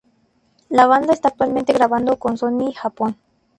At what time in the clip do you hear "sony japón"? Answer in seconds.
2.35-3.15